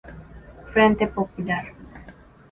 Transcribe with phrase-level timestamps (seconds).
[0.73, 1.65] Frente Popular.